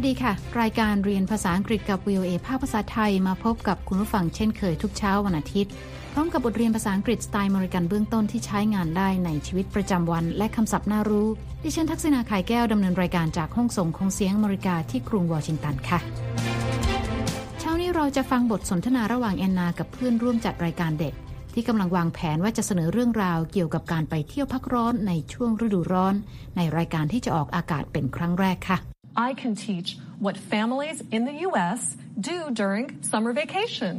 [0.00, 5.72] วัสดีค่ะ รายการเรียนภาษาอังกฤษกับ VOA ภาคภาษาไทยมาพบกับคุณผู้ฟังเช่นเคยทุกเช้าวันอาทิตย์
[6.12, 11.28] พร้อมกับบทเรียนภาษาอังกฤษสไตล์มริกันเบื้องต้นที่ใช้งานได้ในชีวิตประจำวัน และคำศัพท์น่ารู้
[11.64, 15.98] ดิฉันทักษณาไข่แก้วดำเนินรายการจากห้องส่งของเสียงมริกาที่กรุงวอชิงตันค่ะ
[17.60, 21.14] เช้านี้เราจะฟังบทสนทนาระหว่างแอนนากับเพื่อนร่วมจัดรายการเด็ก
[21.54, 26.14] ที่กำลังวางแผนว่าจะเสนอเรื่องราวเกี่ยวกับการไปเที่ยวพักร้อนในช่วงฤดูร้อน
[26.56, 31.96] ในรายการที่จะออกอากาศเป็นครั้งแรกค่ะ I can teach what families in the U.S.
[32.20, 33.94] do during summer vacation.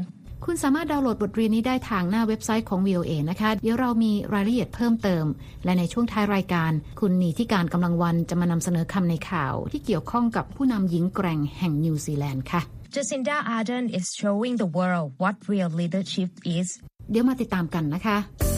[0.46, 5.26] คุณสามารถดาวน์โหลดบทเรียนนี้ได้ทางหน้าเว็บไซต์ของ VOA นะคะ เดี๋ยวเรามีรายละเอียดเพิ่มเติม
[5.66, 12.62] และในช่วงท้ายรายการ คุณนีที่การกำลังวันจะมานำเสนอคำในข่าว ที่เกี่ยวข้องกับผู้นำหญิงแกร่งแห่งนิวซีแลนด์ค่ะ
[12.94, 16.68] Jacinda Ardern is showing the world what real leadership is.
[17.12, 18.49] เดี๋ยวมาติดตามกันนะคะ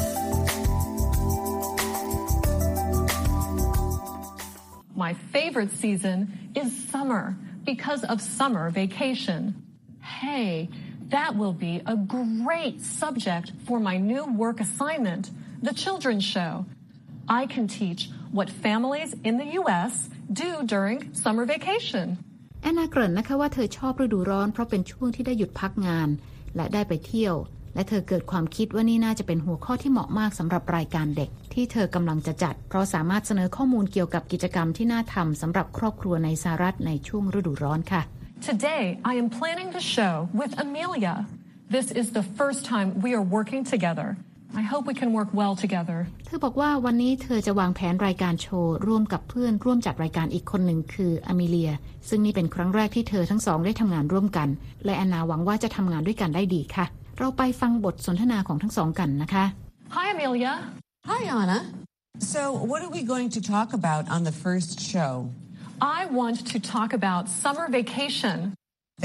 [5.01, 9.41] My favorite season is summer because of summer vacation.
[10.03, 10.69] Hey,
[11.11, 15.31] that will be a great subject for my new work assignment,
[15.63, 16.65] the children's show.
[17.29, 20.09] I can teach what families in the U.S.
[20.33, 22.07] do during summer vacation.
[22.63, 26.09] แอนนาเกริ่นนะคะว่าเธอชอบฤดูร้อนเพราะเป็นช่วงที่ได้หยุดพักงาน
[26.57, 27.35] และได้ไปเที่ยว
[27.76, 38.02] และเธอเกิดความคิดว่านี่น่าจะเป็นหัวข้อที่เหมาะมากสำหรับรายการเด็ก ที่เธอกำลังจะจัด เพราะสามารถเสนอข้อมูลเกี่ยวกับกิจกรรมที่น่าทำสำหรับครอบครัวในสหรัฐในช่วงฤดูร้อนค่ะ
[38.52, 41.16] Today, I am planning the show with Amelia.
[41.76, 44.10] This is the first time we are working together.
[44.62, 46.00] I hope we can work well together.
[46.26, 51.72] เธอบอกว่าวันนี้เธอจะวางแผนรายการโชว์ ร่วมกับเพื่อนร่วมจัดรายการอีกคนหนึ่งคืออเมเลีย
[52.10, 54.50] ซึ่งนี่เป็นครั้งแรกที่เธอทั้งสองได้ทำงานร่วมกัน
[54.86, 56.86] และแอนนาหวังว่าจะทำงานด้วยกันได้ดีค่ะ
[57.20, 59.46] เราไปฟังบทสนทนาของทั้งสองกันนะคะ
[59.98, 60.54] Hi, Amelia.
[61.12, 61.60] Hi, Anna.
[62.34, 65.12] So, what are we going to talk about on the first show?
[66.00, 68.38] I want to talk about summer vacation.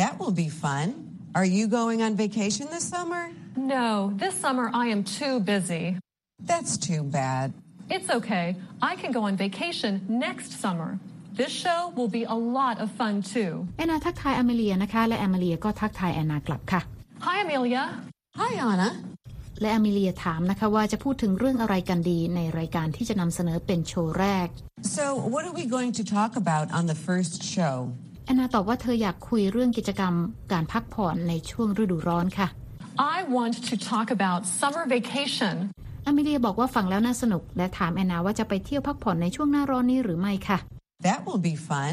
[0.01, 0.87] That will be fun.
[1.35, 3.23] Are you going on vacation this summer?
[3.57, 5.85] No, this summer I am too busy.
[6.51, 7.47] That's too bad.
[7.95, 8.47] It's okay.
[8.91, 10.91] I can go on vacation next summer.
[11.41, 13.53] This show will be a lot of fun too.
[13.79, 16.81] แอนนาทักทายอเมเลียนะคะ และอเมเลียก็ทักทายแอนนากลับค่ะ
[17.21, 17.83] Hi, Amelia.
[18.41, 18.91] Hi, Anna.
[19.61, 24.49] และอเมเลียถามนะคะว่าจะพูดถึงเรื่องอะไรกันดีในรายการที่จะนำเสนอเป็นโชว์แรก
[24.97, 27.77] So, what are we going to talk about on the first show?
[28.27, 30.15] แอนนาตอบว่าเธออยากคุยเรื่องกิจกรรม
[30.53, 32.49] การพักผ่อนในช่วงฤดูร้อนค่ะ
[33.17, 35.55] I want to talk about summer vacation.
[36.07, 40.59] อเมเลียบอกว่าฟังแล้วน่าสนุก และถามแอนนาว่าจะไปเที่ยวพักผ่อนในช่วงหน้าร้อนนี้หรือไม่ค่ะ
[41.09, 41.93] That will be fun.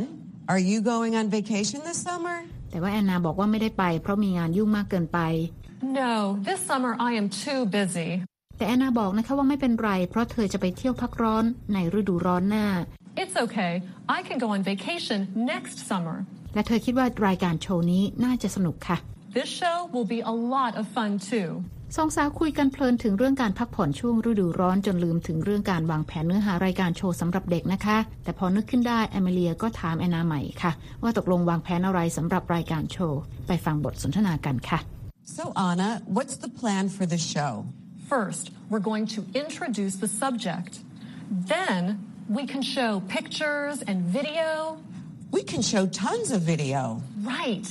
[0.54, 2.38] Are you going on vacation this summer?
[2.74, 5.20] แต่ว่าแอนนาบอกว่าไม่ได้ไปเพราะมีงานยุ่งมากเกินไป
[6.02, 6.14] No,
[6.48, 8.10] this summer I am too busy.
[8.58, 12.66] แต่แอนนาบอกนะคะว่าไม่เป็นไร เพราะเธอจะไปเที่ยวพักร้อนในฤดูร้อนหน้า
[13.22, 13.74] It's okay.
[14.18, 15.20] I can go on vacation
[15.54, 16.18] next summer.
[16.54, 18.98] และเธอคิดว่ารายการโชว์นี้น่าจะสนุกค่ะ
[19.34, 21.50] This show will be a lot of fun too.
[21.98, 30.72] สองสาวคุยกันเพลินถึงเรื่องการพักผ่อนช่วงฤดูร้อนจนลืมถึงเรื่องการวางแผนเนื้อหารายการโชว์สำหรับเด็กนะคะ แต่พอนึกขึ้นได้แอมเลียก็ถามแอนนาใหม่ค่ะ
[31.04, 34.80] ว่าตกลงวางแผนอะไรสำหรับรายการโชว์ ไปฟังบทสนทนากันค่ะ
[35.38, 37.52] So, Anna, what's the plan for the show?
[38.14, 40.74] First, we're going to introduce the subject.
[41.56, 41.80] Then,
[42.38, 44.50] we can show pictures and video.
[45.38, 47.02] We can show tons of video.
[47.36, 47.68] Right.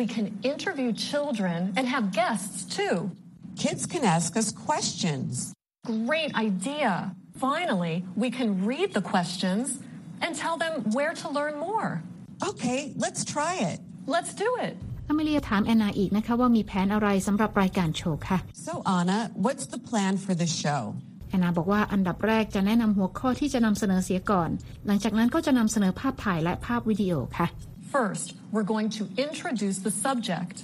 [0.00, 3.10] We can interview children and have guests too.
[3.56, 5.52] Kids can ask us questions.
[5.86, 7.14] Great idea.
[7.36, 9.78] Finally, we can read the questions
[10.22, 12.02] and tell them where to learn more.
[12.50, 13.78] Okay, let's try it.
[14.06, 14.74] Let's do it.
[15.08, 20.82] อเมเลียถามแอนนาอีกนะคะว่ามีแผนอะไรสำหรับรายการโชว์ค่ะ So, Anna, what's the plan for the show?
[21.30, 24.50] แอนนาบอกว่าอันดับแรกจะแนะนำหัวข้อที่จะนำเสนอเสียก่อน
[24.86, 27.46] หลังจากนั้นก็จะนำเสนอภาพถ่ายและภาพวิดีโอค่ะ
[27.91, 30.63] First, we're going to introduce the subject.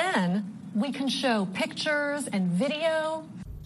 [0.00, 0.44] Then,
[0.74, 2.96] we can show pictures and video.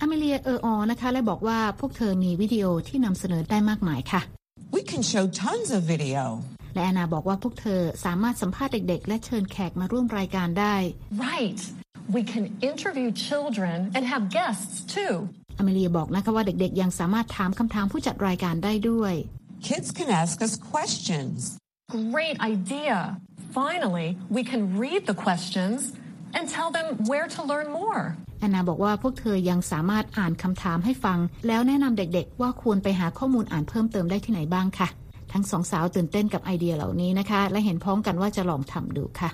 [0.03, 4.21] อเมเลียเอออนะคะและบอกว่าพวกเธอมีวิดีโอที่นำเสนอได้มากมายค่ะ
[4.77, 6.23] We can show tons of video.
[6.75, 10.75] และแอนนาบอกว่าพวกเธอสามารถสัมภาษณ์เด็ก ๆ และเชิญแขกมาร่วมรายการได้
[11.29, 11.61] Right.
[12.17, 15.15] We can interview children and have guests too.
[15.59, 19.15] อเมเลียบอกนะคะว่าเด็กๆ ยังสามารถถามคำถามผู้จัดรายการได้ด้วย
[19.67, 21.39] Kids can ask us questions.
[21.89, 23.17] Great idea.
[23.53, 25.93] Finally, we can read the questions
[26.35, 28.01] and tell them where to learn more.
[28.41, 34.89] แอนนาบอกว่าพวกเธอยังสามารถอ่านคำถามให้ฟัง แล้วแนะนำเด็กๆ ว่าควรไปหาข้อมูลอ่านเพิ่มเติมได้ที่ไหนบ้างค่ะ
[35.33, 39.31] ทั้งสองสาวตื่นเต้นกับไอเดียเหล่านี้นะคะ และเห็นพ้องกันว่าจะลองทำดูค่ะ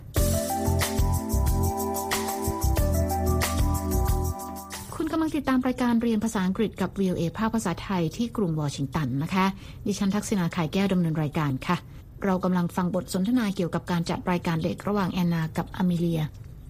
[4.95, 9.47] คุณกำลังติดตามรายการเรียนภาษาอังกฤษกับ VOA ภาคภาษาไทยที่กรุงวอชิงตันนะคะ
[9.87, 11.79] ดิฉันทักษณาไข่แก้วดำเนินรายการค่ะ
[12.25, 16.23] เรากำลังฟังบทสนทนาเกี่ยวกับการจัดรายการเด็กระหว่างแอนนากับอเมเลีย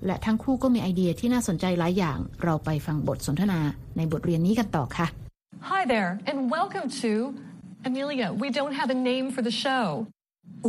[0.06, 3.60] และทั้งคู่ก็มีไอเดียที่น่าสนใจหลายอย่าง เราไปฟังบทสนทนา
[3.96, 5.06] ในบทเรียนนี้กันต่อค่ะ
[5.72, 7.10] Hi there, and welcome to
[7.88, 8.28] Amelia.
[8.42, 9.84] We don't have a name for the show.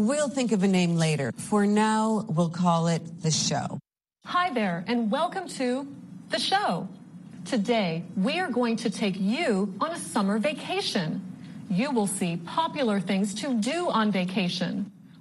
[0.10, 1.28] We'll think of a name later.
[1.50, 2.04] For now,
[2.36, 3.68] we'll call it the show.
[4.36, 5.68] Hi there, and welcome to
[6.34, 6.68] the show.
[7.54, 7.90] Today,
[8.28, 9.48] we are going to take you
[9.84, 11.10] on a summer vacation.
[11.71, 14.73] You will see popular things to do on vacation.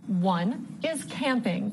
[0.08, 0.50] One
[0.84, 1.64] is camping.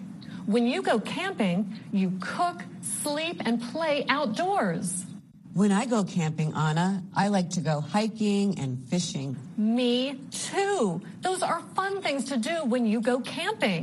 [0.47, 1.59] When you go camping,
[1.93, 2.59] you cook,
[3.03, 5.07] sleep, and play outdoors.
[5.55, 9.37] When I go camping, Anna, I like to go hiking and fishing.
[9.57, 11.01] Me too.
[11.23, 13.83] Those are fun things to do when you go camping.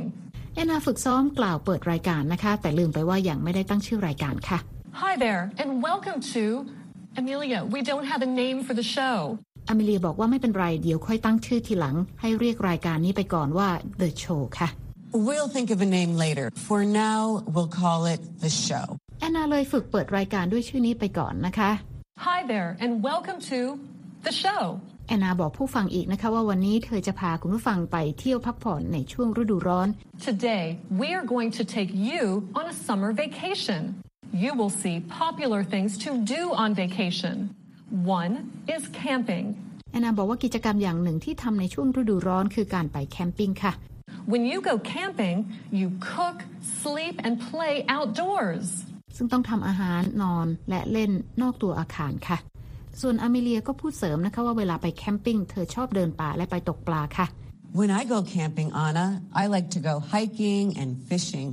[0.54, 4.58] แอนนาฝึกซ้อมกล่าวเปิดรายการนะคะ แต่ลืมไปว่ายังไม่ได้ตั้งชื่อรายการค่ะ
[5.04, 6.42] Hi there, and welcome to
[7.20, 7.60] Amelia.
[7.76, 9.16] We don't have a name for the show.
[9.69, 13.69] อเมเลียบอกว่าไม่เป็นไร เดี๋ยวค่อยตั้งชื่อทีหลัง ให้เรียกรายการนี้ไปก่อนว่า
[14.01, 14.69] The Show ค่ะ
[15.27, 16.47] We'll think of a name later.
[16.67, 17.21] For now,
[17.55, 18.85] we'll call it the show.
[19.19, 21.71] แอนนาเลยฝึกเปิดรายการด้วยชื่อนี้ไปก่อนนะคะ
[22.29, 23.59] Hi there, and welcome to
[24.27, 24.61] the show.
[25.07, 29.87] แอนนาบอกผู้ฟังอีกนะคะว่าวันนี้เธอจะพาคุณผู้ฟังไปเที่ยวพักผ่อนในช่วงฤดูร้อน
[30.29, 30.63] Today,
[31.01, 32.21] we are going to take you
[32.59, 33.81] on a summer vacation.
[34.43, 37.35] You will see popular things to do on vacation.
[37.91, 38.33] One
[38.75, 39.45] is camping.
[39.91, 43.73] แอนนาบอกว่ากิจกรรมอย่างหนึ่งที่ทำในช่วงฤดูร้อนคือการไปแคมปิ้งค่ะ
[44.31, 45.37] When you go camping,
[45.79, 46.37] you cook,
[46.81, 48.67] sleep, and play outdoors.
[49.15, 51.11] ซึ่งต้องทำอาหารนอนและเล่น
[51.41, 52.37] นอกตัวอาคารค่ะ
[53.01, 57.27] ส่วนอเมเลียก็พูดเสริมนะคะว่าเวลาไปแคมปิ้งเธอชอบเดินป่าและไปตกปลาค่ะ
[57.79, 59.07] When I go camping, Anna,
[59.41, 61.49] I like to go hiking and fishing.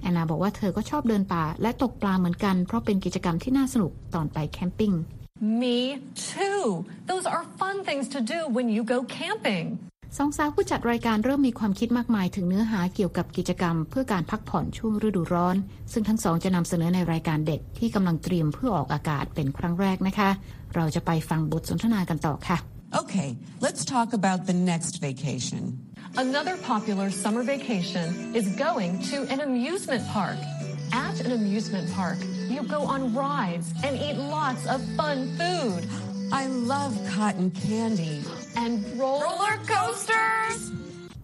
[0.00, 4.92] แอนนาบอกว่าเธอก็ชอบเดินป่าและตกปลาเหมือนกันเพราะเป็นกิจกรรมที่น่าสนุกตอนไปแคมปิ้ง
[5.42, 6.86] Me too.
[7.08, 9.66] Those are fun things to do when you go camping.
[10.18, 15.56] สองสาวผู้จัดรายการเริ่มมีความคิดมากมายถึงเนื้อหาเกี่ยวกับกิจกรรม เพื่อการพักผ่อนช่วงฤดูร้อน
[15.92, 20.30] ซึ่งทั้งสองจะนำเสนอในรายการเด็กที่กำลังเตรียมเพื่อออกอากาศเป็นครั้งแรกนะคะ
[20.74, 22.58] เราจะไปฟังบทสนทนากันต่อค่ะ
[23.02, 23.30] Okay,
[23.66, 25.62] let's talk about the next vacation.
[26.24, 28.06] Another popular summer vacation
[28.40, 30.38] is going to an amusement park.
[31.06, 32.18] At an amusement park,
[32.53, 35.81] you go on rides and eat lots of fun food.
[36.41, 38.17] I love cotton candy.
[38.63, 38.73] And
[39.03, 40.59] roller coasters!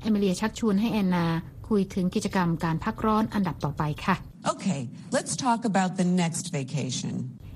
[0.02, 1.26] เอมิเลียชักชวนให้แอนนา
[1.70, 4.16] คุยถึงกิจกรรมการพักร้อนอันดับต่อไปค่ะ
[4.54, 4.82] Okay,
[5.16, 7.14] let's talk about the next vacation.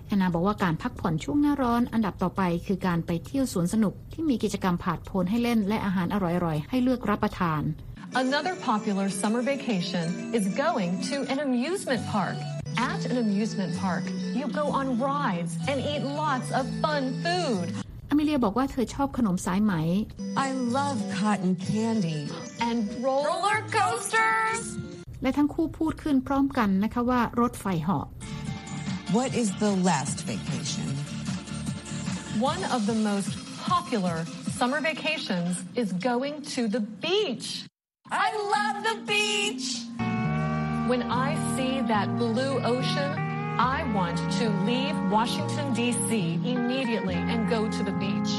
[0.08, 6.16] แอนนาบอกว่าการพักผ่อนช่วงหน้าร้อนอันดับต่อไป คือการไปเที่ยวสวนสนุกที่มีกิจกรรมผาดโผนให้เล่นและอาหารอ
[6.46, 7.62] ร่อยๆ ให้เลือกรับประทาน
[8.24, 10.06] Another popular summer vacation
[10.38, 12.38] is going to an amusement park.
[12.92, 14.06] At an amusement park,
[14.38, 17.68] you go on rides and eat lots of fun food.
[18.10, 19.74] อเมเลียบอกว่าเธอชอบขนมสายไหม
[20.46, 20.48] I
[20.78, 22.22] love cotton candy.
[22.68, 24.62] And roller coasters!
[25.22, 28.08] และทั้งคู่พูดขึ้นพร้อมกันนะคะว่ารถไฟเหาะ
[29.18, 30.88] What is the last vacation?
[32.54, 33.31] One of the most
[33.72, 34.18] popular
[34.60, 37.48] summer vacations is going to the beach.
[38.25, 39.68] I love the beach!
[40.92, 43.12] When I see that blue ocean,
[43.60, 46.40] I want to leave Washington, D.C.
[46.45, 48.31] immediately and go to the beach.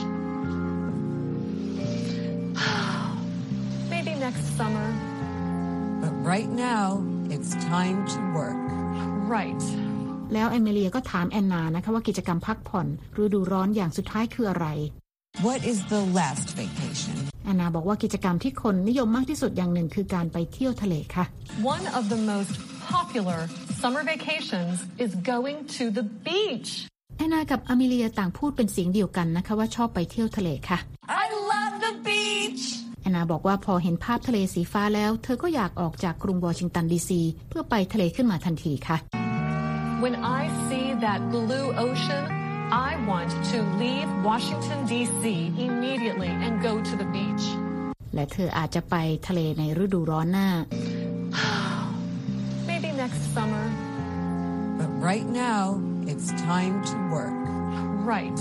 [3.91, 4.87] Maybe next summer.
[6.03, 7.03] But right now,
[7.35, 8.63] it's time to work.
[9.37, 9.63] Right.
[10.35, 12.87] แล้วเอมิเลียก็ถามแอนนานะคะว่ากิจกรรมพักผ่อน
[13.23, 14.67] ฤดูร้อนอย่างสุดท้ายคืออะไร
[15.47, 17.17] What is the last vacation?
[17.44, 21.26] แอนนาบอกว่ากิจกรรมที่คนนิยมมากที่สุดอย่างหนึ่งคือการไปเที่ยวทะเลค่ะ
[21.76, 22.54] One of the most
[22.94, 23.40] popular
[23.82, 26.72] summer vacations is going to the beach.
[27.18, 30.78] แอนนากับอเมเลียต่างพูดเป็นเสียงเดียวกันนะคะว่าชอบไปเที่ยวทะเลค่ะ
[31.24, 32.64] I love the beach!
[33.02, 38.98] แอนนาบอกว่าพอเห็นภาพทะเลสีฟ้าแล้ว เธอก็อยากออกจากกรุงวอชิงตันดีซีเพื่อไปทะเลขึ้นมาทันทีค่ะ
[40.04, 42.24] When I see that blue ocean,
[42.72, 45.24] I want to leave Washington, D.C.
[45.58, 46.83] immediately and go to the beach.
[48.14, 48.96] และเธออาจจะไป
[49.28, 50.48] ทะเลในฤดูร้อนหน้า
[52.70, 53.66] Maybe next summer.
[54.80, 55.64] But right now,
[56.12, 57.38] it's time to work.
[58.14, 58.40] Right.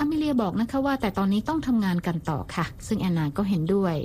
[0.00, 3.96] อเมเลียบอกนะคะว่าแต่ตอนนี้ต้องทำงานกันต่อค่ะ ซึ่งแอนนาก็เห็นด้วย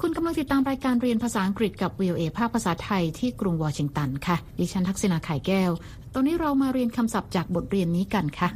[0.00, 5.70] คุณกำลังติดตามรายการเรียนภาษาอังกฤษกับ VOA ภาคภาษาไทยที่กรุงวอชิงตันค่ะ ดิฉันทักษณาไข่แก้ว
[6.14, 8.48] ตอนนี้เรามาเรียนคำศัพท์จากบทเรียนนี้กันค่ะ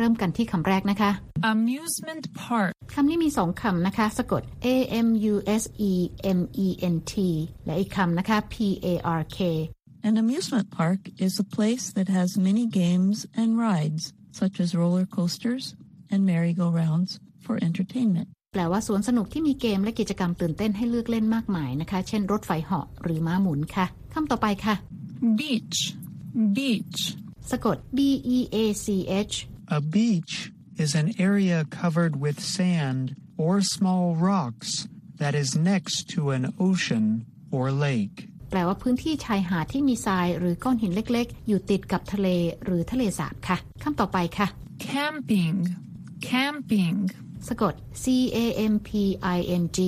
[0.00, 1.10] เริ่มกันที่คำแรกนะคะ
[1.52, 2.72] Amusement park.
[2.94, 4.68] คำนี้มีสองคำนะคะ สะกด a
[5.06, 5.92] m u s e
[6.38, 7.14] m e n t
[7.66, 8.86] และอีกคำนะคะ p a
[9.20, 9.38] r k
[10.08, 14.04] An amusement park is a place that has many games and rides.
[14.32, 15.74] such as roller coasters
[16.10, 17.10] and merry-go-rounds,
[17.44, 18.28] for entertainment.
[18.54, 24.74] แปลว่าสวนสนุกที่มีเกมและกิจกรรมตื่นเต้นให้เลือกเล่นมากมายนะคะ เช่นรถไฟเหาะหรือม้าหมุนค่ะคำต่อไปค่ะ
[25.38, 25.78] Beach.
[26.56, 27.00] Beach.
[27.50, 27.98] สะกด B
[28.36, 28.86] E A C
[29.30, 29.34] H
[29.77, 30.33] A beach
[30.83, 33.03] is an area covered with sand
[33.43, 34.69] or small rocks
[35.21, 37.05] that is next to an ocean
[37.55, 38.17] or lake.
[38.49, 42.27] แปลว่าพื้นที่ชายหาดที่มีทรายหรือก้อนหินเล็กๆ อยู่ติดกับทะเล
[42.63, 44.47] หรือทะเลสาบค่ะคำต่อไปค่ะ
[44.93, 45.57] Camping.
[46.31, 46.97] Camping.
[47.47, 48.05] สะกด C
[48.35, 48.89] A M P
[49.35, 49.79] I N G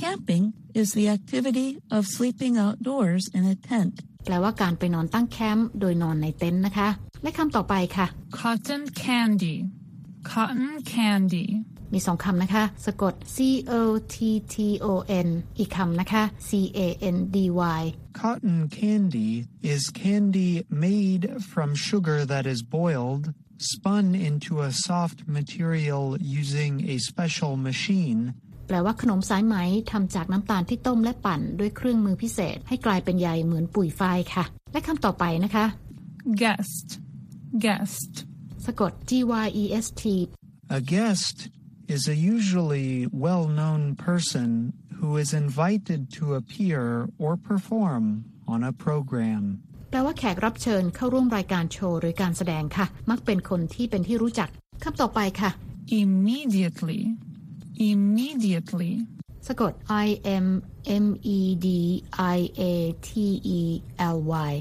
[0.00, 0.44] Camping
[0.80, 3.94] is the activity of sleeping outdoors in a tent.
[4.24, 6.88] แปลว่าการไปนอนตั้งแคมป์โดยนอนในเต็นท์นะคะ
[7.23, 8.07] และคำต่อไปค่ะ
[8.39, 9.55] Cotton candy.
[10.31, 11.47] Cotton candy.
[11.93, 13.37] มีสองคำนะคะ สะกด C
[13.71, 13.73] O
[14.13, 14.15] T
[14.53, 14.55] T
[14.85, 14.87] O
[15.27, 16.79] N อีกคำนะคะ C A
[17.15, 17.37] N D
[17.79, 17.81] Y
[18.21, 19.31] Cotton candy
[19.73, 20.51] is candy
[20.85, 23.23] made from sugar that is boiled,
[23.71, 26.05] spun into a soft material
[26.41, 28.21] using a special machine,
[28.67, 29.55] แปลว่าขนมสายไหม
[29.91, 34.43] ทำจากน้ำตาลที่ต้มและปั่นด้วยเครื่องมือพิเศษ ให้กลายเป็นใยเหมือนปุ๋ยฝ้ายค่ะ
[34.73, 35.65] และคำต่อไปนะคะ
[36.41, 36.87] Guest.
[37.64, 38.12] Guest.
[38.66, 39.10] สะกด G
[39.44, 40.04] Y E S T
[40.78, 41.36] A guest
[41.94, 42.90] is a usually
[43.24, 44.48] well known person
[44.98, 46.82] who is invited to appear
[47.24, 48.04] or perform
[48.52, 49.42] on a program.
[49.90, 54.48] แปลว่าแขกรับเชิญเข้าร่วมรายการโชว์หรือการแสดงค่ะ มักเป็นคนที่เป็นที่รู้จัก
[54.82, 55.50] คำต่อไปค่ะ
[56.02, 57.00] Immediately.
[57.92, 58.92] Immediately.
[59.48, 59.72] สะกด
[60.06, 60.08] I
[60.44, 60.48] M
[61.04, 61.68] M E D
[62.36, 62.38] I
[62.72, 62.74] A
[63.08, 63.10] T
[63.58, 63.60] E
[64.16, 64.18] L
[64.50, 64.52] Y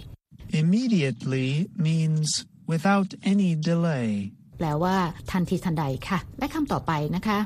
[0.62, 1.48] Immediately
[1.88, 2.27] means
[2.72, 4.10] without any delay.
[4.58, 4.96] แปลว่า
[5.32, 7.39] ทันทีทันใดค่ะ และคำต่อไปนะคะ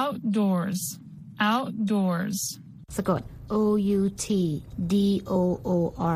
[0.00, 0.80] Outdoors.
[1.52, 2.38] Outdoors.
[2.96, 3.54] สะกด O
[3.98, 4.26] U T
[4.92, 4.94] D
[5.38, 5.70] O O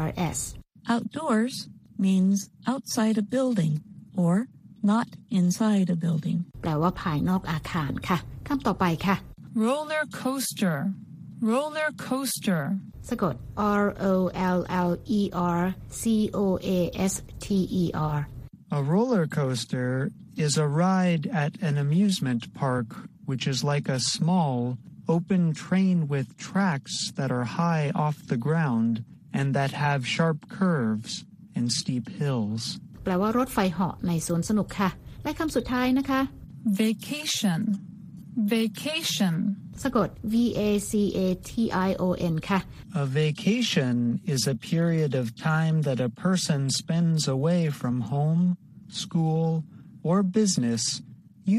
[0.05, 0.39] R S
[0.93, 1.55] Outdoors
[2.05, 2.37] means
[2.73, 3.75] outside a building
[4.25, 4.35] or
[4.91, 5.09] not
[5.41, 6.39] inside a building.
[6.63, 9.17] แปลว่าภายนอกอาคารค่ะคำต่อไปค่ะ
[9.67, 10.77] Roller coaster.
[11.53, 12.63] Roller coaster.
[13.09, 13.35] สะกด
[13.83, 14.15] R O
[14.57, 15.21] L L E
[15.59, 15.61] R
[16.01, 16.03] C
[16.35, 16.81] O A
[17.13, 17.15] S
[17.45, 17.47] T
[17.83, 17.85] E
[18.17, 18.19] R
[18.79, 19.91] A roller coaster
[20.47, 22.89] is a ride at an amusement park,
[23.29, 24.55] which is like a small,
[25.17, 31.25] open train with tracks that are high off the ground and that have sharp curves
[31.57, 32.63] and steep hills.
[33.05, 34.91] แปลว่ารถไฟเหาะในสวนสนุกค่ะ
[35.25, 36.21] และคำสุดท้ายนะคะ
[36.83, 37.61] Vacation.
[38.37, 39.37] Vacation.
[39.84, 41.20] สะกด V A C A
[41.50, 41.52] T
[41.88, 42.60] I O N ค่ะ
[43.04, 43.96] A vacation
[44.34, 48.44] is a period of time that a person spends away from home,
[49.04, 49.48] school,
[50.10, 50.82] or business,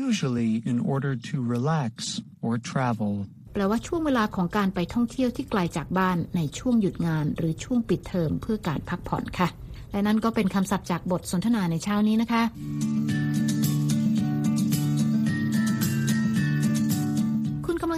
[0.04, 1.92] usually in order to relax
[2.46, 3.12] or travel.
[3.54, 9.48] แปลว่าช่วงเวลาของการไปท่องเที่ยวที่ไกลจากบ้านในช่วงหยุดงาน หรือช่วงปิดเทอมเพื่อการพักผ่อนค่ะ
[9.92, 12.42] และนั่นก็เป็นคำศัพท์จากบทสนทนาในเช้านี้นะคะ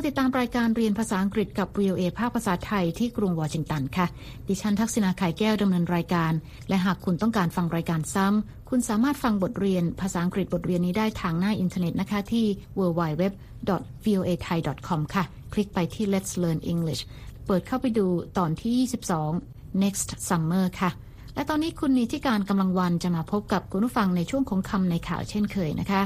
[0.07, 4.07] ติดตามรายการเรียนภาษาอังกฤษกับ VOA ภาคภาษาไทยที่กรุงวอชิงตันค่ะ
[4.49, 6.33] ดิฉันทักษณาไข่แก้วดำเนินรายการ
[6.69, 12.45] และหากคุณต้องการฟังรายการซ้ำ คุณสามารถฟังบทเรียนภาษาอังกฤษบทเรียนนี้ได้ทางหน้าอินเทอร์เน็ตนะคะที่
[12.79, 17.03] www.voathai.com ค่ะ คลิกไปที่ Let's Learn English
[17.47, 18.07] เปิดเข้าไปดู
[18.39, 18.73] ตอนที่
[19.29, 20.91] 22 next summer ค่ะ
[21.35, 26.03] และตอนนี้คุณนิติการกำลังวันจะมาพบกับคุณผู้ฟังในช่วงของคำในข่าวเช่นเคยนะคะ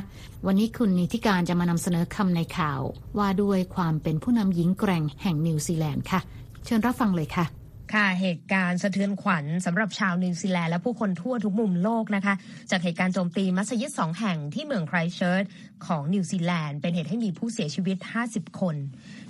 [0.47, 2.81] วันนี้คุณนิติการจะมานำเสนอคำในข่าว
[3.19, 6.21] ว่าด้วยความเป็นผู้นำหญิงแกร่งแห่งนิวซีแลนด์ค่ะ
[6.65, 7.47] เชิญรับฟังเลยค่ะ
[7.95, 12.35] ค่ะเหตุการณ์สะเทือนขวัญสำหรับชาวนิวซีแลนด์และผู้คนทั่วทุกมุมโลกนะคะ
[12.71, 15.45] จากเหตุการณ์โจมตีมัสยิดสองแห่งที่เมืองไครส์เชิร์ช
[15.87, 17.97] ของนิวซีแลนด์ เป็นเหตุให้มีผู้เสียชีวิต
[18.29, 18.77] 50 คน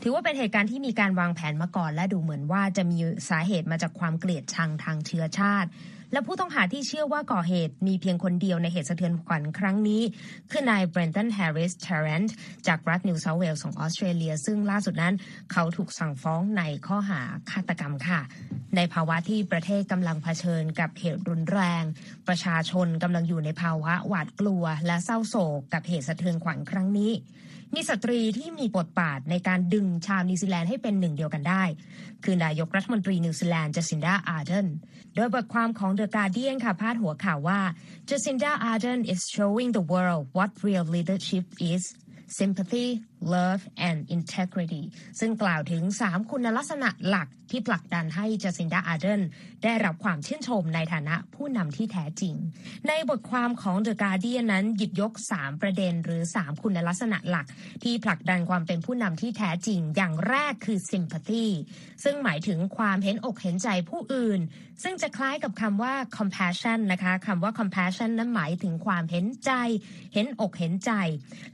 [0.03, 2.99] ถือว่าเป็นเหตุการณ์ที่มีการวางแผนมาก่อน และดูเหมือนว่าจะมี
[3.29, 5.71] สาเหตุมาจากความเกลียดชังทางเชื้อชาติ
[6.13, 10.03] และผู้ต้องหาที่เชื่อว่าก่อเหตุมีเพียงคนเดียวในเหตุสะเทือนขวัญครั้งนี้
[10.51, 12.35] คือนายเบรนตันแฮร์ริสันเทอร์แรนต์
[12.67, 15.15] จากรัฐนิวเซาเวลส์ของออสเตรเลีย ซึ่งล่าสุดนั้น
[15.53, 18.21] เขาถูกสั่งฟ้องในข้อหาฆาตกรรมค่ะ
[18.77, 21.83] ในภาวะที่ประเทศกำลังเผชิญกับเหตุรุนแรง
[22.29, 27.13] ประชาชนกำลังอยู่ในภาวะหวาดกลัว และเศร้าโศกกับเหตุสะเทือนขวัญครั้งนี้
[27.75, 31.65] มีสตรีที่มีบทบาทในการดึงชาวนิวซีแลนด์ให้เป็นหนึ่งเดียวกันได้
[32.25, 34.67] คือนายกรัฐมนตรีนิวซีแลนด์จาซินดาอาร์เดิร์น
[35.15, 37.61] โดยบทความของ The Guardian ค่ะพาดหัวข่าวว่า
[38.09, 41.83] Jacinda Ardern is showing the world what real leadership is
[42.39, 42.87] sympathy
[43.35, 44.85] love and integrity
[45.21, 49.23] ซึ่งกล่าวถึง 3 คุณลักษณะหลักที่ผลักดันให้จัสินดาอาเดน
[49.65, 52.35] ได้รับความชื่นชมในฐานะผู้นำที่แท้จริง
[52.89, 57.47] ในบทความของ The Guardian นั้นหยิบยก 3 ประเด็นหรือ 3 คุณลักษณะหลัก
[57.83, 61.47] ที่ผลักดันความเป็นผู้นำที่แท้จริง อย่างแรกคือ sympathy
[62.05, 64.41] ซึ่งหมายถึงความเห็นอกเห็นใจผู้อื่น
[64.83, 69.53] ซึ่งจะคล้ายกับคำว่า compassion นะคะคำว่า compassion นั้นหมายถึงความเห็นใจ
[70.15, 70.93] เห็นอกเห็นใจ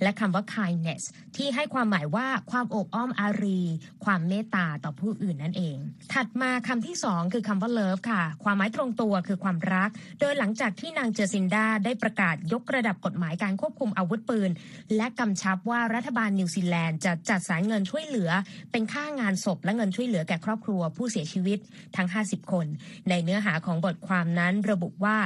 [0.02, 1.02] และคำว่า kindness
[1.37, 3.61] ที่ให้ความหมายว่าความอบอ้อมอารี
[4.04, 5.76] ความเมตตาต่อผู้อื่นนั่นเอง
[6.14, 9.90] ถัดมาคำที่สองคือคำว่า love ค่ะ ความหมายตรงตัวคือความรัก
[10.21, 14.50] โดยหลังจากที่นางเจอซินดาได้ประกาศยกระดับกฎหมายการควบคุมอาวุธปืน
[14.97, 18.30] และกำชับว่ารัฐบาลนิวซีแลนด์จะจัดสรรเงินช่วยเหลือ
[18.73, 21.59] เป็นค่างานศพและเงินช่วยเหลือแก่ครอบครัวผู้เสียชีวิต
[21.97, 22.66] ทั้ง 50 คน
[23.09, 25.16] ในเนื้อหาของบทความนั้นระบุว่า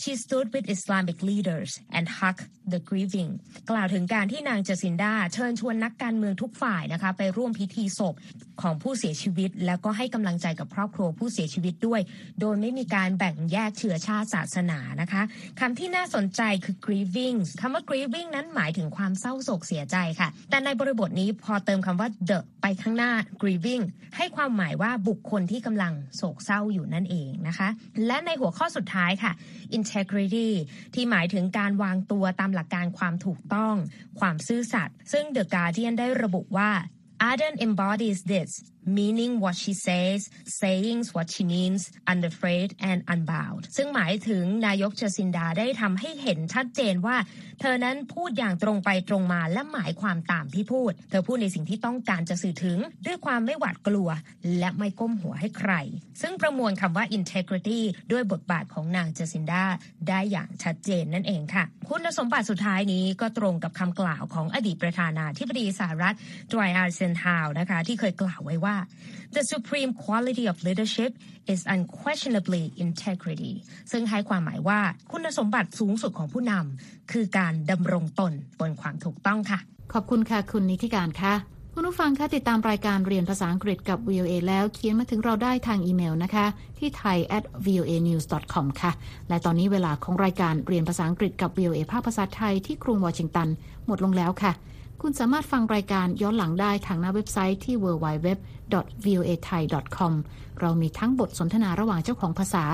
[0.00, 3.30] she stood with Islamic leaders and hugged the grieving
[3.70, 8.14] กล่าวถึงการที่นางเจสินดาเชิญชวนนักการเมืองทุกฝ่ายนะคะ ไปร่วมพิธีศพ
[8.62, 12.00] ของผู้เสียชีวิต แล้วก็ให้กำลังใจกับครอบครัวผู้เสียชีวิตด้วย
[12.40, 15.22] โดยไม่มีการแบ่งแยกเชื้อชาติศาสนานะคะ
[15.60, 23.12] คำที่น่าสนใจคือ grieving คำว่า grieving นั้นหมายถึงความเศร้าโศกเสียใจค่ะ แต่ในบริบทนี้พอเติมคำว่า the ไปข้างหน้า
[23.42, 23.82] grieving
[24.16, 27.68] ให้ความหมายว่าบุคคลที่กำลังโศกเศร้าอยู่นั่นเองนะคะ
[28.06, 29.32] และในหัวข้อสุดท้ายค่ะ
[29.78, 30.48] integrity
[30.94, 33.74] ที่หมายถึงการวางตัวตามหลักการความถูกต้อง
[34.20, 36.70] ความซื่อสัตย์ซึ่ง The Guardian ได้ระบุว่า
[37.28, 38.50] Arden embodies this
[38.86, 40.20] meaning what she says
[40.60, 47.16] saying what she means unafraid and unbound ซึ่งหมายถึงนายกเจสินดาได้ทำให้เห็นชัดเจนว่า
[47.60, 54.08] เธอนั้นพูดอย่างตรงไปตรงมาและหมายความตามที่พูด เธอพูดในสิ่งที่ต้องการจะสื่อถึงด้วยความไม่หวาดกลัว
[54.58, 55.72] และไม่ก้มหัวให้ใคร
[56.22, 57.80] ซึ่งประมวลคำว่า integrity
[58.12, 59.64] ด้วยบทบาทของนางเจสินดา
[60.08, 66.14] ได้อย่างชัดเจนนั่นเองค่ะ คุณสมบัติสุดท้ายนี้ก็ตรงกับคำกล่าวของอดีตประธานาธิบดีสหรัฐ
[66.52, 68.73] ดรายอาร์เซนฮาวนะคะที่เคยกล่าวไว้ว่า
[69.36, 71.12] the supreme quality of leadership
[71.52, 73.54] is unquestionably integrity
[73.90, 74.80] ซึ่งให้ความหมายว่า
[75.12, 79.58] คุณสมบัติสูงสุดของผู้นำคือการดำรงตนบนความถูกต้องค่ะ
[79.92, 81.34] ขอบคุณค่ะ คุณนิติการค่ะ
[81.76, 86.46] คุณผู้ฟังคะติดตามรายการเรียนภาษาอังกฤษกับ VOA แล้วเขียนมาถึงเราได้ทางอีเมลนะคะ
[86.78, 88.92] ที่ thai at voa news com ค่ะ
[89.28, 93.48] และตอนนี้เวลาของรายการเรียนภาษาอังกฤษกับ VOA ภาคภาษาไทยที่กรุงวอชิงตัน
[93.86, 94.52] หมดลงแล้วค่ะ
[95.06, 100.12] คุณสามารถฟังรายการย้อนหลังได้ทางหน้าเว็บไซต์ที่ www.voathai.com
[100.60, 102.64] เรามีทั้งบทสนทนาระหว่างเจ้าของภาษา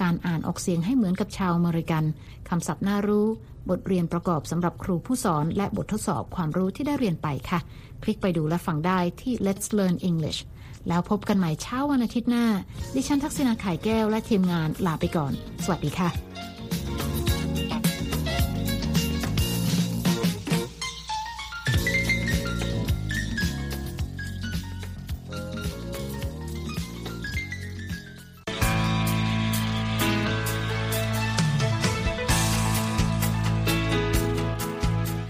[0.00, 2.04] การอ่านออกเสียงให้เหมือนกับชาวอเมริกัน
[2.48, 3.26] คำศัพท์น่ารู้
[3.70, 7.58] บทเรียนประกอบสำหรับครูผู้สอน และบททดสอบความรู้ที่ได้เรียนไปค่ะ
[8.02, 10.40] คลิกไปดูและฟังได้ที่ Let's Learn English
[10.88, 12.46] แล้วพบกันใหม่เช้าวันอาทิตย์หน้า
[12.94, 15.32] ดิฉันทักษณาไข่แก้วและทีมงานลาไปก่อน
[15.64, 16.08] สวัสดีค่ะ